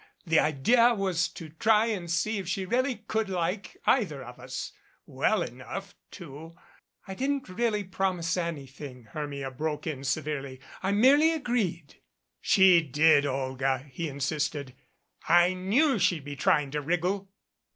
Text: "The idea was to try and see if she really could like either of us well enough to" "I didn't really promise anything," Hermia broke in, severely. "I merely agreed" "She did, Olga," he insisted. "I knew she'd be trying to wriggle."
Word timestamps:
"The 0.25 0.39
idea 0.39 0.95
was 0.95 1.27
to 1.33 1.49
try 1.49 1.85
and 1.85 2.09
see 2.09 2.39
if 2.39 2.47
she 2.47 2.65
really 2.65 2.95
could 3.07 3.29
like 3.29 3.77
either 3.85 4.23
of 4.23 4.39
us 4.39 4.71
well 5.05 5.43
enough 5.43 5.93
to" 6.13 6.55
"I 7.07 7.13
didn't 7.13 7.47
really 7.47 7.83
promise 7.83 8.35
anything," 8.35 9.03
Hermia 9.11 9.51
broke 9.51 9.85
in, 9.85 10.03
severely. 10.03 10.59
"I 10.81 10.91
merely 10.91 11.31
agreed" 11.33 12.01
"She 12.41 12.81
did, 12.81 13.27
Olga," 13.27 13.85
he 13.91 14.09
insisted. 14.09 14.73
"I 15.29 15.53
knew 15.53 15.99
she'd 15.99 16.25
be 16.25 16.35
trying 16.35 16.71
to 16.71 16.81
wriggle." 16.81 17.29